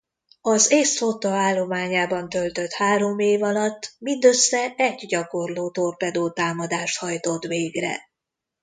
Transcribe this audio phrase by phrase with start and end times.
[0.41, 7.99] Az észt flotta állományában töltött három év alatt mindössze egy gyakorló torpedó-támadást hajtott végre.